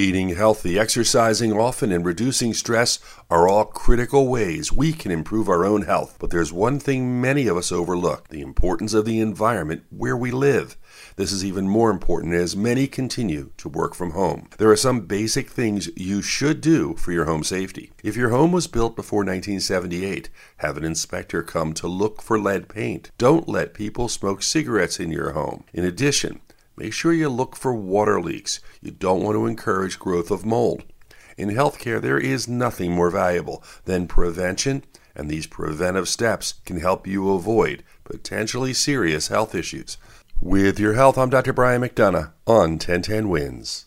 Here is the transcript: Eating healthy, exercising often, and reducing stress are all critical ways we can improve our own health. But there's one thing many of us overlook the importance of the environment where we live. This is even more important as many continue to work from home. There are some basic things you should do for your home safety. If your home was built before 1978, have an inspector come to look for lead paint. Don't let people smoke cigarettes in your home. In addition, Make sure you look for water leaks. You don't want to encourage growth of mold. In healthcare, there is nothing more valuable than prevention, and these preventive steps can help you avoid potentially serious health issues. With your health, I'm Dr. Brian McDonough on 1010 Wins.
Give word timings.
Eating 0.00 0.30
healthy, 0.30 0.78
exercising 0.78 1.52
often, 1.52 1.92
and 1.92 2.06
reducing 2.06 2.54
stress 2.54 3.00
are 3.28 3.46
all 3.46 3.66
critical 3.66 4.28
ways 4.28 4.72
we 4.72 4.94
can 4.94 5.10
improve 5.10 5.46
our 5.46 5.62
own 5.62 5.82
health. 5.82 6.16
But 6.18 6.30
there's 6.30 6.54
one 6.54 6.80
thing 6.80 7.20
many 7.20 7.46
of 7.46 7.58
us 7.58 7.70
overlook 7.70 8.28
the 8.28 8.40
importance 8.40 8.94
of 8.94 9.04
the 9.04 9.20
environment 9.20 9.84
where 9.90 10.16
we 10.16 10.30
live. 10.30 10.78
This 11.16 11.32
is 11.32 11.44
even 11.44 11.68
more 11.68 11.90
important 11.90 12.32
as 12.32 12.56
many 12.56 12.86
continue 12.86 13.50
to 13.58 13.68
work 13.68 13.94
from 13.94 14.12
home. 14.12 14.48
There 14.56 14.70
are 14.70 14.76
some 14.76 15.02
basic 15.02 15.50
things 15.50 15.90
you 15.94 16.22
should 16.22 16.62
do 16.62 16.94
for 16.94 17.12
your 17.12 17.26
home 17.26 17.44
safety. 17.44 17.92
If 18.02 18.16
your 18.16 18.30
home 18.30 18.52
was 18.52 18.68
built 18.68 18.96
before 18.96 19.18
1978, 19.18 20.30
have 20.56 20.78
an 20.78 20.84
inspector 20.84 21.42
come 21.42 21.74
to 21.74 21.86
look 21.86 22.22
for 22.22 22.40
lead 22.40 22.70
paint. 22.70 23.10
Don't 23.18 23.50
let 23.50 23.74
people 23.74 24.08
smoke 24.08 24.42
cigarettes 24.42 24.98
in 24.98 25.12
your 25.12 25.32
home. 25.32 25.64
In 25.74 25.84
addition, 25.84 26.40
Make 26.80 26.94
sure 26.94 27.12
you 27.12 27.28
look 27.28 27.56
for 27.56 27.74
water 27.74 28.22
leaks. 28.22 28.58
You 28.80 28.90
don't 28.90 29.22
want 29.22 29.36
to 29.36 29.44
encourage 29.44 29.98
growth 29.98 30.30
of 30.30 30.46
mold. 30.46 30.82
In 31.36 31.50
healthcare, 31.50 32.00
there 32.00 32.18
is 32.18 32.48
nothing 32.48 32.92
more 32.92 33.10
valuable 33.10 33.62
than 33.84 34.06
prevention, 34.06 34.84
and 35.14 35.28
these 35.28 35.46
preventive 35.46 36.08
steps 36.08 36.54
can 36.64 36.80
help 36.80 37.06
you 37.06 37.34
avoid 37.34 37.84
potentially 38.04 38.72
serious 38.72 39.28
health 39.28 39.54
issues. 39.54 39.98
With 40.40 40.80
your 40.80 40.94
health, 40.94 41.18
I'm 41.18 41.28
Dr. 41.28 41.52
Brian 41.52 41.82
McDonough 41.82 42.32
on 42.46 42.78
1010 42.78 43.28
Wins. 43.28 43.84